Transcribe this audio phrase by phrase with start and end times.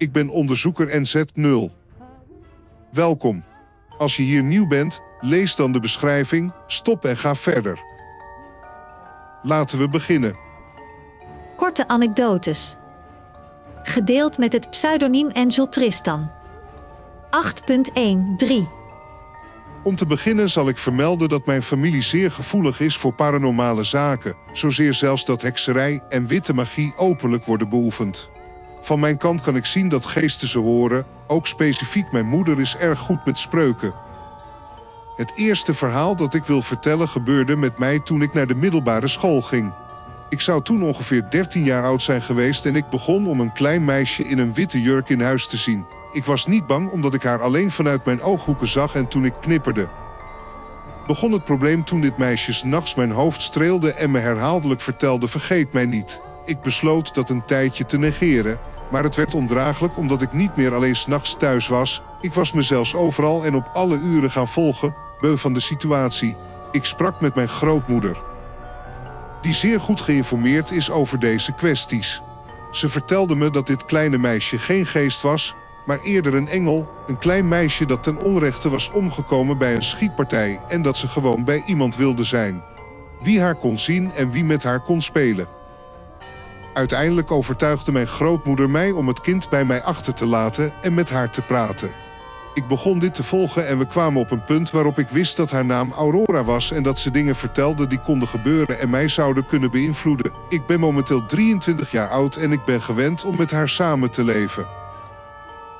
[0.00, 1.72] Ik ben onderzoeker NZ0.
[2.92, 3.44] Welkom.
[3.98, 7.80] Als je hier nieuw bent, lees dan de beschrijving, stop en ga verder.
[9.42, 10.34] Laten we beginnen.
[11.56, 12.76] Korte anekdotes.
[13.82, 16.30] Gedeeld met het pseudoniem Angel Tristan.
[17.70, 17.74] 8.13
[19.82, 24.36] Om te beginnen zal ik vermelden dat mijn familie zeer gevoelig is voor paranormale zaken,
[24.52, 28.30] zozeer zelfs dat hekserij en witte magie openlijk worden beoefend.
[28.80, 32.76] Van mijn kant kan ik zien dat geesten ze horen, ook specifiek mijn moeder is
[32.76, 33.94] erg goed met spreuken.
[35.16, 39.08] Het eerste verhaal dat ik wil vertellen gebeurde met mij toen ik naar de middelbare
[39.08, 39.72] school ging.
[40.28, 43.84] Ik zou toen ongeveer 13 jaar oud zijn geweest en ik begon om een klein
[43.84, 45.86] meisje in een witte jurk in huis te zien.
[46.12, 49.34] Ik was niet bang omdat ik haar alleen vanuit mijn ooghoeken zag en toen ik
[49.40, 49.88] knipperde.
[51.06, 55.28] Begon het probleem toen dit meisje 's nachts mijn hoofd streelde en me herhaaldelijk vertelde
[55.28, 56.20] vergeet mij niet.
[56.44, 58.58] Ik besloot dat een tijdje te negeren,
[58.90, 62.02] maar het werd ondraaglijk omdat ik niet meer alleen 's nachts thuis was.
[62.20, 66.36] Ik was me zelfs overal en op alle uren gaan volgen, beu van de situatie.
[66.70, 68.16] Ik sprak met mijn grootmoeder,
[69.42, 72.22] die zeer goed geïnformeerd is over deze kwesties.
[72.70, 75.54] Ze vertelde me dat dit kleine meisje geen geest was,
[75.86, 80.60] maar eerder een engel, een klein meisje dat ten onrechte was omgekomen bij een schietpartij
[80.68, 82.62] en dat ze gewoon bij iemand wilde zijn.
[83.22, 85.48] Wie haar kon zien en wie met haar kon spelen.
[86.74, 91.10] Uiteindelijk overtuigde mijn grootmoeder mij om het kind bij mij achter te laten en met
[91.10, 91.90] haar te praten.
[92.54, 95.50] Ik begon dit te volgen en we kwamen op een punt waarop ik wist dat
[95.50, 99.46] haar naam Aurora was en dat ze dingen vertelde die konden gebeuren en mij zouden
[99.46, 100.32] kunnen beïnvloeden.
[100.48, 104.24] Ik ben momenteel 23 jaar oud en ik ben gewend om met haar samen te
[104.24, 104.66] leven.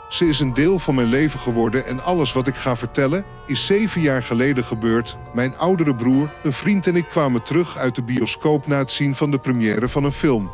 [0.09, 3.67] Ze is een deel van mijn leven geworden en alles wat ik ga vertellen is
[3.67, 5.17] zeven jaar geleden gebeurd.
[5.35, 9.15] Mijn oudere broer, een vriend en ik kwamen terug uit de bioscoop na het zien
[9.15, 10.51] van de première van een film.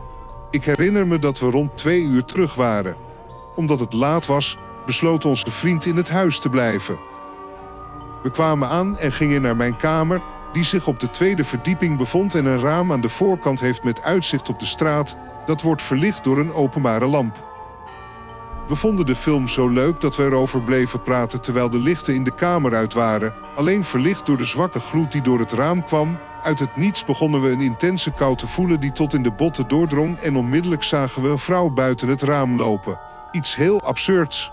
[0.57, 2.97] Ik herinner me dat we rond twee uur terug waren.
[3.57, 6.99] Omdat het laat was, besloot onze vriend in het huis te blijven.
[8.23, 12.35] We kwamen aan en gingen naar mijn kamer, die zich op de tweede verdieping bevond
[12.35, 15.17] en een raam aan de voorkant heeft met uitzicht op de straat,
[15.47, 17.45] dat wordt verlicht door een openbare lamp.
[18.69, 22.25] We vonden de film zo leuk dat we erover bleven praten terwijl de lichten in
[22.25, 26.19] de kamer uit waren, alleen verlicht door de zwakke gloed die door het raam kwam.
[26.47, 29.69] Uit het niets begonnen we een intense kou te voelen die tot in de botten
[29.69, 33.01] doordrong en onmiddellijk zagen we een vrouw buiten het raam lopen.
[33.31, 34.53] Iets heel absurds.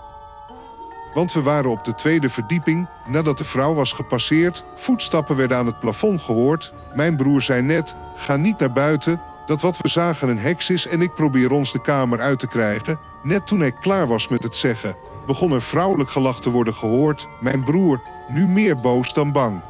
[1.12, 5.66] Want we waren op de tweede verdieping, nadat de vrouw was gepasseerd, voetstappen werden aan
[5.66, 6.74] het plafond gehoord.
[6.94, 10.86] Mijn broer zei net, ga niet naar buiten, dat wat we zagen een heks is
[10.86, 12.98] en ik probeer ons de kamer uit te krijgen.
[13.22, 14.96] Net toen hij klaar was met het zeggen,
[15.26, 17.28] begon er vrouwelijk gelach te worden gehoord.
[17.40, 19.62] Mijn broer, nu meer boos dan bang,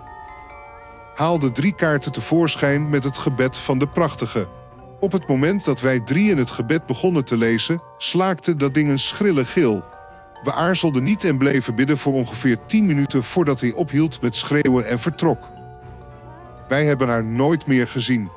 [1.14, 4.48] haalde drie kaarten tevoorschijn met het gebed van de prachtige.
[5.00, 8.90] Op het moment dat wij drie in het gebed begonnen te lezen, slaakte dat ding
[8.90, 9.84] een schrille gil.
[10.42, 14.86] We aarzelden niet en bleven bidden voor ongeveer 10 minuten voordat hij ophield met schreeuwen
[14.86, 15.48] en vertrok.
[16.68, 18.30] Wij hebben haar nooit meer gezien.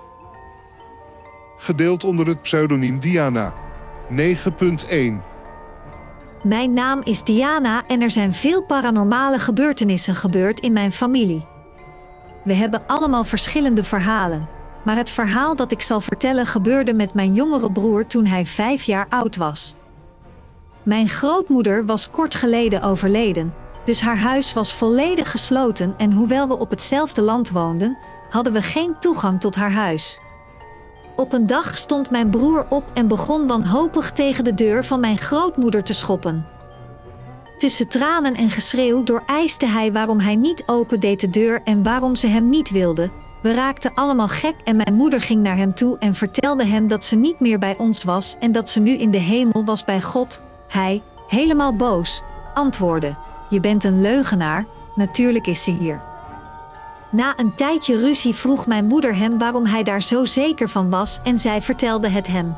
[1.58, 3.54] Gedeeld onder het pseudoniem Diana.
[4.12, 4.16] 9.1
[6.44, 11.57] Mijn naam is Diana en er zijn veel paranormale gebeurtenissen gebeurd in mijn familie.
[12.48, 14.48] We hebben allemaal verschillende verhalen,
[14.84, 18.84] maar het verhaal dat ik zal vertellen gebeurde met mijn jongere broer toen hij vijf
[18.84, 19.76] jaar oud was.
[20.84, 23.54] Mijn grootmoeder was kort geleden overleden,
[23.84, 27.98] dus haar huis was volledig gesloten en hoewel we op hetzelfde land woonden,
[28.30, 30.20] hadden we geen toegang tot haar huis.
[31.16, 35.18] Op een dag stond mijn broer op en begon wanhopig tegen de deur van mijn
[35.18, 36.57] grootmoeder te schoppen.
[37.58, 42.16] Tussen tranen en geschreeuw dooreiste hij waarom hij niet open deed de deur en waarom
[42.16, 43.10] ze hem niet wilde.
[43.42, 47.06] We raakten allemaal gek en mijn moeder ging naar hem toe en vertelde hem dat
[47.06, 50.02] ze niet meer bij ons was en dat ze nu in de hemel was bij
[50.02, 50.42] God.
[50.68, 52.22] Hij, helemaal boos,
[52.54, 53.16] antwoordde:
[53.50, 56.02] Je bent een leugenaar, natuurlijk is ze hier.
[57.10, 61.20] Na een tijdje ruzie vroeg mijn moeder hem waarom hij daar zo zeker van was
[61.24, 62.56] en zij vertelde het hem.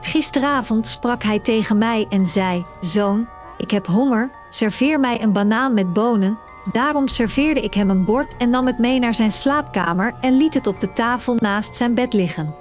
[0.00, 3.28] Gisteravond sprak hij tegen mij en zei: Zoon,
[3.62, 6.38] ik heb honger, serveer mij een banaan met bonen.
[6.72, 10.54] Daarom serveerde ik hem een bord en nam het mee naar zijn slaapkamer en liet
[10.54, 12.54] het op de tafel naast zijn bed liggen.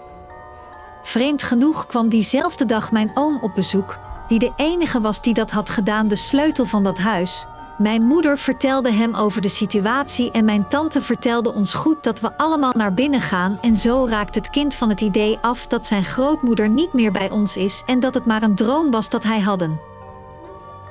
[1.04, 5.52] Vreemd genoeg kwam diezelfde dag mijn oom op bezoek, die de enige was die dat
[5.52, 7.46] had gedaan, de sleutel van dat huis.
[7.78, 12.38] Mijn moeder vertelde hem over de situatie en mijn tante vertelde ons goed dat we
[12.38, 16.04] allemaal naar binnen gaan en zo raakt het kind van het idee af dat zijn
[16.04, 19.40] grootmoeder niet meer bij ons is en dat het maar een droom was dat hij
[19.40, 19.91] hadden.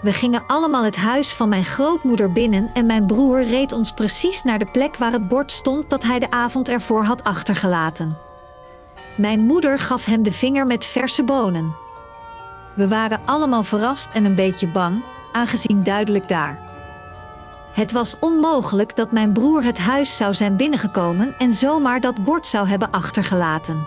[0.01, 4.43] We gingen allemaal het huis van mijn grootmoeder binnen en mijn broer reed ons precies
[4.43, 8.19] naar de plek waar het bord stond dat hij de avond ervoor had achtergelaten.
[9.17, 11.75] Mijn moeder gaf hem de vinger met verse bonen.
[12.75, 15.03] We waren allemaal verrast en een beetje bang,
[15.33, 16.59] aangezien duidelijk daar.
[17.73, 22.47] Het was onmogelijk dat mijn broer het huis zou zijn binnengekomen en zomaar dat bord
[22.47, 23.87] zou hebben achtergelaten.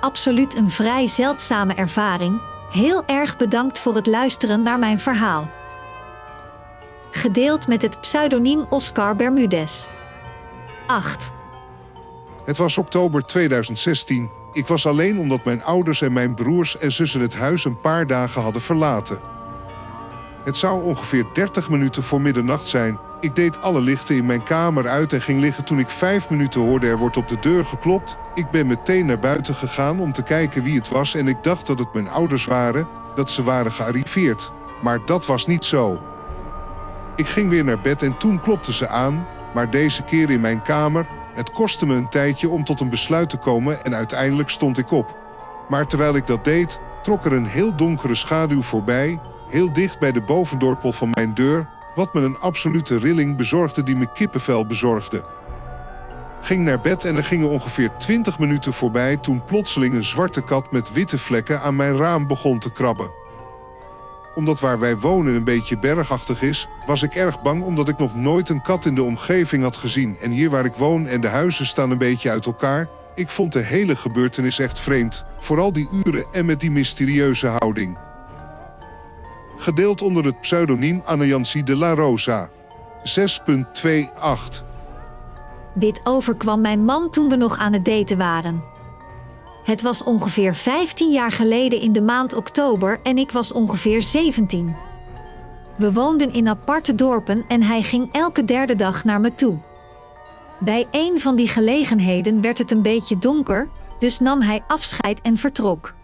[0.00, 2.40] Absoluut een vrij zeldzame ervaring.
[2.74, 5.50] Heel erg bedankt voor het luisteren naar mijn verhaal.
[7.10, 9.86] Gedeeld met het pseudoniem Oscar Bermudez.
[10.86, 11.32] 8.
[12.44, 14.30] Het was oktober 2016.
[14.52, 18.06] Ik was alleen omdat mijn ouders en mijn broers en zussen het huis een paar
[18.06, 19.18] dagen hadden verlaten.
[20.44, 22.98] Het zou ongeveer 30 minuten voor middernacht zijn.
[23.24, 26.60] Ik deed alle lichten in mijn kamer uit en ging liggen toen ik vijf minuten
[26.60, 28.16] hoorde er wordt op de deur geklopt.
[28.34, 31.66] Ik ben meteen naar buiten gegaan om te kijken wie het was en ik dacht
[31.66, 34.52] dat het mijn ouders waren, dat ze waren gearriveerd.
[34.82, 36.00] Maar dat was niet zo.
[37.16, 40.62] Ik ging weer naar bed en toen klopte ze aan, maar deze keer in mijn
[40.62, 41.06] kamer.
[41.34, 44.90] Het kostte me een tijdje om tot een besluit te komen en uiteindelijk stond ik
[44.90, 45.16] op.
[45.68, 50.12] Maar terwijl ik dat deed, trok er een heel donkere schaduw voorbij, heel dicht bij
[50.12, 55.24] de bovendorpel van mijn deur, wat me een absolute rilling bezorgde die me kippenvel bezorgde.
[56.40, 60.72] Ging naar bed en er gingen ongeveer 20 minuten voorbij toen plotseling een zwarte kat
[60.72, 63.10] met witte vlekken aan mijn raam begon te krabben.
[64.34, 68.14] Omdat waar wij wonen een beetje bergachtig is, was ik erg bang omdat ik nog
[68.14, 71.28] nooit een kat in de omgeving had gezien en hier waar ik woon en de
[71.28, 72.88] huizen staan een beetje uit elkaar.
[73.14, 77.98] Ik vond de hele gebeurtenis echt vreemd, vooral die uren en met die mysterieuze houding
[79.56, 82.48] gedeeld onder het pseudoniem Anne de la Rosa.
[83.04, 84.64] 6.28
[85.74, 88.62] Dit overkwam mijn man toen we nog aan het daten waren.
[89.64, 94.76] Het was ongeveer 15 jaar geleden in de maand oktober en ik was ongeveer 17.
[95.76, 99.58] We woonden in aparte dorpen en hij ging elke derde dag naar me toe.
[100.58, 103.68] Bij een van die gelegenheden werd het een beetje donker,
[103.98, 105.94] dus nam hij afscheid en vertrok.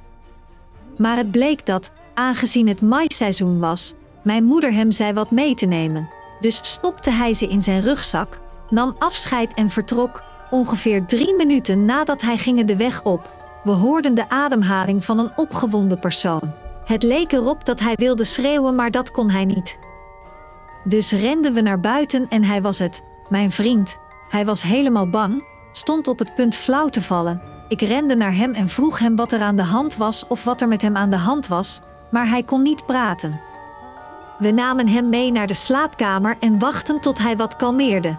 [0.96, 5.67] Maar het bleek dat, aangezien het maisseizoen was, mijn moeder hem zei wat mee te
[5.67, 6.08] nemen.
[6.40, 8.38] Dus stopte hij ze in zijn rugzak,
[8.70, 10.22] nam afscheid en vertrok.
[10.50, 13.31] Ongeveer drie minuten nadat hij ging de weg op,
[13.64, 16.52] we hoorden de ademhaling van een opgewonden persoon.
[16.84, 19.78] Het leek erop dat hij wilde schreeuwen, maar dat kon hij niet.
[20.84, 23.99] Dus renden we naar buiten en hij was het, mijn vriend.
[24.28, 27.43] Hij was helemaal bang, stond op het punt flauw te vallen.
[27.69, 30.61] Ik rende naar hem en vroeg hem wat er aan de hand was of wat
[30.61, 31.81] er met hem aan de hand was,
[32.11, 33.41] maar hij kon niet praten.
[34.39, 38.17] We namen hem mee naar de slaapkamer en wachten tot hij wat kalmeerde.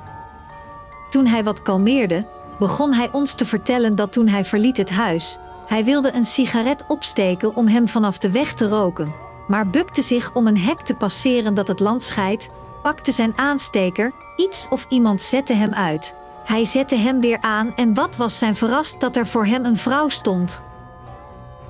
[1.10, 2.26] Toen hij wat kalmeerde,
[2.60, 6.84] begon hij ons te vertellen dat toen hij verliet het huis, hij wilde een sigaret
[6.88, 9.14] opsteken om hem vanaf de weg te roken,
[9.48, 12.50] maar bukte zich om een hek te passeren dat het land scheidt,
[12.82, 16.16] pakte zijn aansteker, iets of iemand zette hem uit.
[16.46, 19.78] Hij zette hem weer aan en wat was zijn verrast dat er voor hem een
[19.78, 20.62] vrouw stond.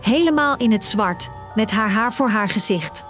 [0.02, 3.04] Helemaal in het zwart, met haar haar voor haar gezicht.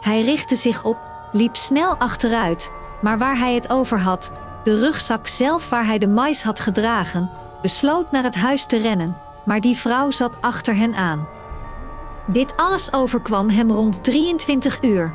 [0.00, 0.98] Hij richtte zich op,
[1.32, 2.70] liep snel achteruit,
[3.00, 4.30] maar waar hij het over had,
[4.62, 7.30] de rugzak zelf waar hij de mais had gedragen,
[7.62, 11.28] besloot naar het huis te rennen, maar die vrouw zat achter hen aan.
[12.26, 15.14] Dit alles overkwam hem rond 23 uur.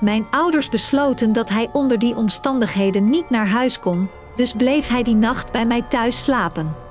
[0.00, 5.02] Mijn ouders besloten dat hij onder die omstandigheden niet naar huis kon, dus bleef hij
[5.02, 6.81] die nacht bij mij thuis slapen.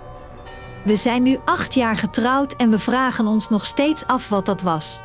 [0.84, 4.62] We zijn nu acht jaar getrouwd en we vragen ons nog steeds af wat dat
[4.62, 5.02] was.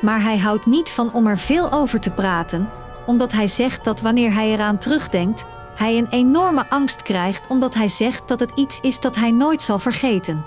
[0.00, 2.70] Maar hij houdt niet van om er veel over te praten,
[3.06, 7.88] omdat hij zegt dat wanneer hij eraan terugdenkt, hij een enorme angst krijgt omdat hij
[7.88, 10.44] zegt dat het iets is dat hij nooit zal vergeten.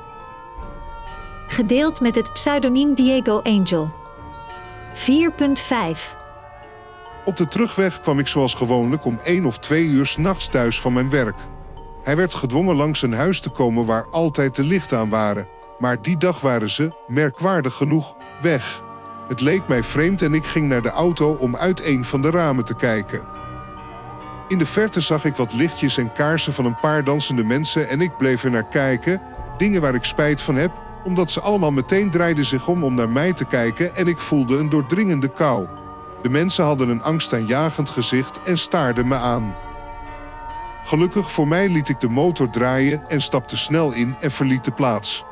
[1.47, 3.89] Gedeeld met het pseudoniem Diego Angel.
[4.93, 5.01] 4.5
[7.25, 10.93] Op de terugweg kwam ik zoals gewoonlijk om 1 of 2 uur s'nachts thuis van
[10.93, 11.35] mijn werk.
[12.07, 15.47] Hij werd gedwongen langs een huis te komen waar altijd de lichten aan waren.
[15.79, 18.81] Maar die dag waren ze, merkwaardig genoeg, weg.
[19.27, 22.29] Het leek mij vreemd en ik ging naar de auto om uit een van de
[22.29, 23.27] ramen te kijken.
[24.47, 28.01] In de verte zag ik wat lichtjes en kaarsen van een paar dansende mensen en
[28.01, 29.21] ik bleef er naar kijken,
[29.57, 30.71] dingen waar ik spijt van heb,
[31.03, 34.57] omdat ze allemaal meteen draaiden zich om om naar mij te kijken en ik voelde
[34.57, 35.67] een doordringende kou.
[36.21, 39.55] De mensen hadden een angstaanjagend gezicht en staarden me aan.
[40.87, 44.71] Gelukkig voor mij liet ik de motor draaien en stapte snel in en verliet de
[44.71, 45.23] plaats.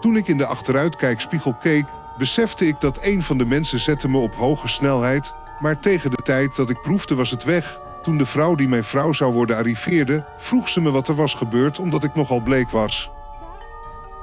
[0.00, 1.84] Toen ik in de achteruitkijkspiegel keek,
[2.18, 6.22] besefte ik dat een van de mensen zette me op hoge snelheid, maar tegen de
[6.22, 7.80] tijd dat ik proefde was het weg.
[8.02, 11.34] Toen de vrouw die mijn vrouw zou worden arriveerde, vroeg ze me wat er was
[11.34, 13.10] gebeurd omdat ik nogal bleek was.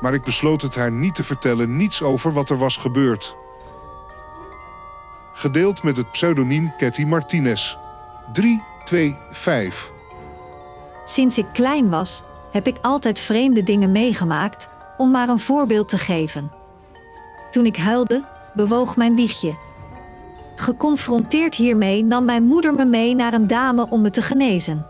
[0.01, 3.35] Maar ik besloot het haar niet te vertellen, niets over wat er was gebeurd.
[5.33, 7.77] Gedeeld met het pseudoniem Cathy Martinez.
[8.31, 9.91] 3, 2, 5.
[11.05, 15.97] Sinds ik klein was, heb ik altijd vreemde dingen meegemaakt, om maar een voorbeeld te
[15.97, 16.51] geven.
[17.51, 19.53] Toen ik huilde, bewoog mijn wiegje.
[20.55, 24.85] Geconfronteerd hiermee nam mijn moeder me mee naar een dame om me te genezen.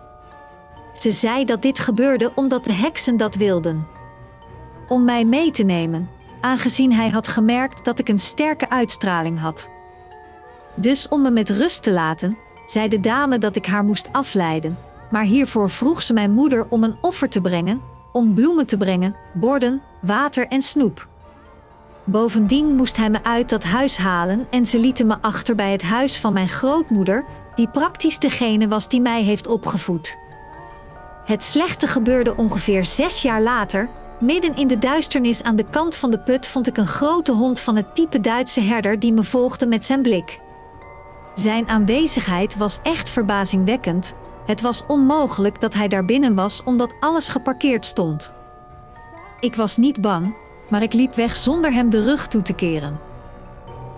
[0.94, 3.88] Ze zei dat dit gebeurde omdat de heksen dat wilden.
[4.88, 6.10] Om mij mee te nemen,
[6.42, 9.70] aangezien hij had gemerkt dat ik een sterke uitstraling had.
[10.76, 14.78] Dus om me met rust te laten, zei de dame dat ik haar moest afleiden,
[15.12, 19.16] maar hiervoor vroeg ze mijn moeder om een offer te brengen, om bloemen te brengen,
[19.34, 21.08] borden, water en snoep.
[22.04, 25.82] Bovendien moest hij me uit dat huis halen en ze lieten me achter bij het
[25.82, 27.26] huis van mijn grootmoeder,
[27.56, 30.18] die praktisch degene was die mij heeft opgevoed.
[31.26, 33.90] Het slechte gebeurde ongeveer zes jaar later.
[34.20, 37.60] Midden in de duisternis aan de kant van de put vond ik een grote hond
[37.60, 40.40] van het type Duitse herder die me volgde met zijn blik.
[41.34, 44.14] Zijn aanwezigheid was echt verbazingwekkend.
[44.46, 48.34] Het was onmogelijk dat hij daar binnen was omdat alles geparkeerd stond.
[49.40, 50.36] Ik was niet bang,
[50.70, 53.00] maar ik liep weg zonder hem de rug toe te keren.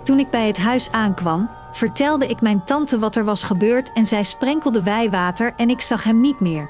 [0.03, 4.05] Toen ik bij het huis aankwam, vertelde ik mijn tante wat er was gebeurd en
[4.05, 6.69] zij sprenkelde wijwater en ik zag hem niet meer.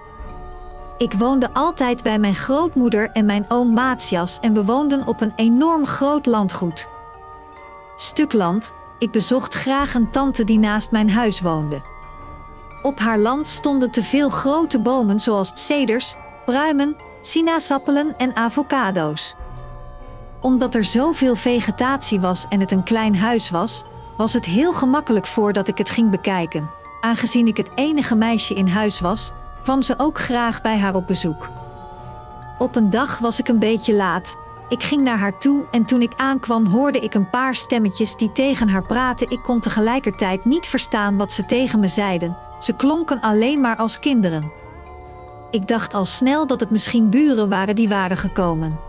[0.97, 5.33] Ik woonde altijd bij mijn grootmoeder en mijn oom Maatjas en we woonden op een
[5.35, 6.87] enorm groot landgoed.
[7.95, 11.92] Stuk land, ik bezocht graag een tante die naast mijn huis woonde.
[12.83, 19.35] Op haar land stonden te veel grote bomen zoals ceders, pruimen, sinaasappelen en avocado's.
[20.41, 23.83] Omdat er zoveel vegetatie was en het een klein huis was,
[24.17, 26.69] was het heel gemakkelijk voordat ik het ging bekijken.
[27.01, 29.31] Aangezien ik het enige meisje in huis was,
[29.63, 31.49] kwam ze ook graag bij haar op bezoek.
[32.57, 34.35] Op een dag was ik een beetje laat.
[34.69, 38.31] Ik ging naar haar toe en toen ik aankwam hoorde ik een paar stemmetjes die
[38.31, 39.29] tegen haar praten.
[39.29, 42.37] Ik kon tegelijkertijd niet verstaan wat ze tegen me zeiden.
[42.63, 44.51] Ze klonken alleen maar als kinderen.
[45.51, 48.79] Ik dacht al snel dat het misschien buren waren die waren gekomen.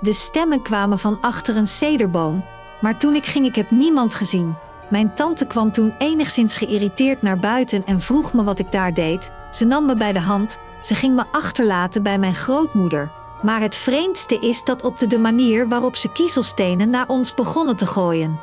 [0.00, 2.44] De stemmen kwamen van achter een cederboom,
[2.80, 4.54] maar toen ik ging ik heb niemand gezien.
[4.90, 9.30] Mijn tante kwam toen enigszins geïrriteerd naar buiten en vroeg me wat ik daar deed.
[9.50, 13.10] Ze nam me bij de hand, ze ging me achterlaten bij mijn grootmoeder.
[13.42, 17.76] Maar het vreemdste is dat op de, de manier waarop ze kiezelstenen naar ons begonnen
[17.76, 18.40] te gooien.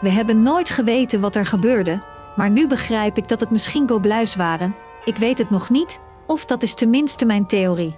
[0.00, 2.00] We hebben nooit geweten wat er gebeurde,
[2.36, 4.74] maar nu begrijp ik dat het misschien gobluis waren.
[5.04, 7.96] Ik weet het nog niet, of dat is tenminste mijn theorie.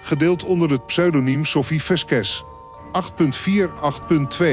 [0.00, 2.44] Gedeeld onder het pseudoniem Sophie Veskes.
[2.92, 3.68] 8.4
[4.38, 4.46] 8.2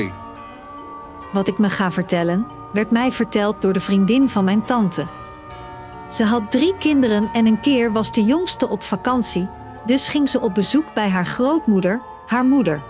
[1.31, 5.07] Wat ik me ga vertellen, werd mij verteld door de vriendin van mijn tante.
[6.09, 9.47] Ze had drie kinderen en een keer was de jongste op vakantie,
[9.85, 12.81] dus ging ze op bezoek bij haar grootmoeder, haar moeder.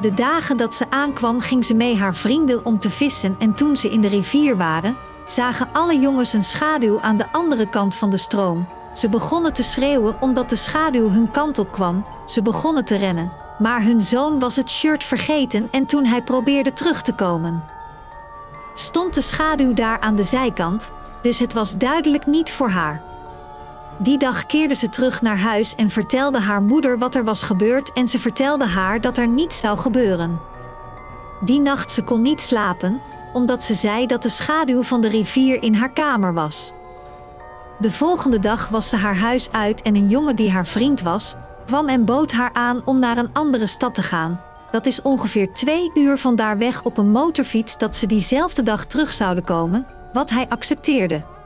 [0.00, 3.76] De dagen dat ze aankwam ging ze mee haar vrienden om te vissen en toen
[3.76, 8.10] ze in de rivier waren, zagen alle jongens een schaduw aan de andere kant van
[8.10, 8.66] de stroom.
[8.94, 13.32] Ze begonnen te schreeuwen omdat de schaduw hun kant op kwam, ze begonnen te rennen,
[13.58, 17.64] maar hun zoon was het shirt vergeten en toen hij probeerde terug te komen.
[18.74, 20.90] Stond de schaduw daar aan de zijkant,
[21.20, 23.02] dus het was duidelijk niet voor haar.
[24.00, 27.92] Die dag keerde ze terug naar huis en vertelde haar moeder wat er was gebeurd
[27.92, 30.40] en ze vertelde haar dat er niets zou gebeuren.
[31.40, 33.00] Die nacht ze kon niet slapen,
[33.32, 36.72] omdat ze zei dat de schaduw van de rivier in haar kamer was.
[37.78, 41.34] De volgende dag was ze haar huis uit en een jongen die haar vriend was,
[41.66, 44.40] kwam en bood haar aan om naar een andere stad te gaan.
[44.70, 48.84] Dat is ongeveer twee uur van daar weg op een motorfiets dat ze diezelfde dag
[48.84, 51.37] terug zouden komen, wat hij accepteerde.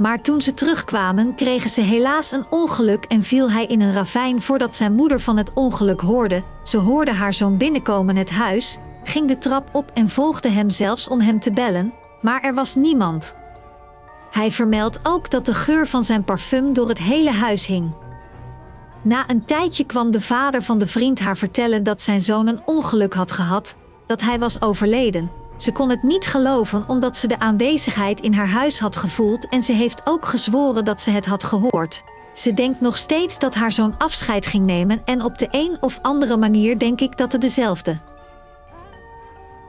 [0.00, 4.42] Maar toen ze terugkwamen, kregen ze helaas een ongeluk en viel hij in een ravijn
[4.42, 6.42] voordat zijn moeder van het ongeluk hoorde.
[6.64, 11.08] Ze hoorde haar zoon binnenkomen het huis, ging de trap op en volgde hem zelfs
[11.08, 13.34] om hem te bellen, maar er was niemand.
[14.30, 17.92] Hij vermeldt ook dat de geur van zijn parfum door het hele huis hing.
[19.02, 22.62] Na een tijdje kwam de vader van de vriend haar vertellen dat zijn zoon een
[22.64, 23.74] ongeluk had gehad,
[24.06, 25.39] dat hij was overleden.
[25.60, 29.62] Ze kon het niet geloven omdat ze de aanwezigheid in haar huis had gevoeld en
[29.62, 32.02] ze heeft ook gezworen dat ze het had gehoord.
[32.32, 35.98] Ze denkt nog steeds dat haar zoon afscheid ging nemen en op de een of
[36.02, 37.98] andere manier denk ik dat het dezelfde.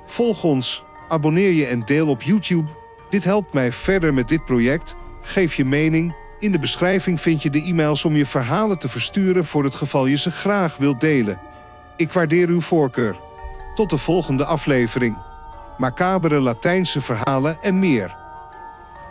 [0.06, 2.70] Volg ons, abonneer je en deel op YouTube.
[3.10, 4.96] Dit helpt mij verder met dit project.
[5.22, 6.16] Geef je mening.
[6.40, 10.06] In de beschrijving vind je de e-mails om je verhalen te versturen voor het geval
[10.06, 11.40] je ze graag wilt delen.
[11.96, 13.20] Ik waardeer uw voorkeur.
[13.76, 15.30] Tot de volgende aflevering.
[15.78, 18.21] Macabere Latijnse verhalen en meer.